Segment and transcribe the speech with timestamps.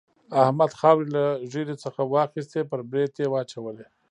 [0.43, 3.87] احمد خاورې له ږيرې څخه واخيستې پر برېت يې واچولې.